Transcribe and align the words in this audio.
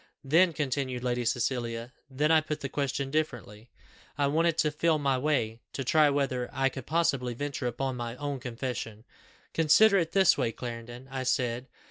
"Then," 0.23 0.51
continued 0.51 1.03
Lady 1.03 1.23
Cecilia, 1.25 1.93
"then 2.09 2.31
I 2.31 2.41
put 2.41 2.61
the 2.61 2.69
question 2.69 3.11
differently. 3.11 3.69
I 4.17 4.25
wanted 4.25 4.57
to 4.57 4.71
feel 4.71 4.97
my 4.97 5.15
way, 5.19 5.59
to 5.73 5.83
try 5.83 6.09
whether 6.09 6.49
I 6.51 6.69
could 6.69 6.87
possibly 6.87 7.35
venture 7.35 7.67
upon 7.67 7.97
my 7.97 8.15
own 8.15 8.39
confession. 8.39 9.03
'Consider 9.53 9.99
it 9.99 10.13
this 10.13 10.39
way, 10.39 10.53
Clarendon,' 10.53 11.07
I 11.11 11.21
said. 11.21 11.67